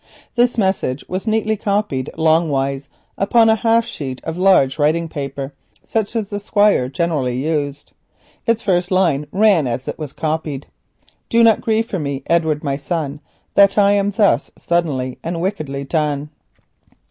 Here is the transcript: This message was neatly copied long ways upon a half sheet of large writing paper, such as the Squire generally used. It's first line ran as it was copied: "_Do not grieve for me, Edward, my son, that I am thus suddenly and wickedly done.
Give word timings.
This 0.35 0.57
message 0.57 1.05
was 1.07 1.27
neatly 1.27 1.55
copied 1.55 2.09
long 2.17 2.49
ways 2.49 2.89
upon 3.19 3.49
a 3.49 3.55
half 3.55 3.85
sheet 3.85 4.19
of 4.23 4.35
large 4.35 4.79
writing 4.79 5.07
paper, 5.07 5.53
such 5.85 6.15
as 6.15 6.25
the 6.25 6.39
Squire 6.39 6.89
generally 6.89 7.37
used. 7.37 7.91
It's 8.47 8.63
first 8.63 8.89
line 8.89 9.27
ran 9.31 9.67
as 9.67 9.87
it 9.87 9.99
was 9.99 10.11
copied: 10.11 10.65
"_Do 11.29 11.43
not 11.43 11.61
grieve 11.61 11.85
for 11.85 11.99
me, 11.99 12.23
Edward, 12.25 12.63
my 12.63 12.77
son, 12.77 13.19
that 13.53 13.77
I 13.77 13.91
am 13.91 14.09
thus 14.09 14.49
suddenly 14.57 15.19
and 15.23 15.39
wickedly 15.39 15.83
done. 15.83 16.31